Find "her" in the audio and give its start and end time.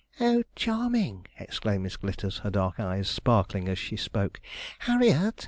2.39-2.49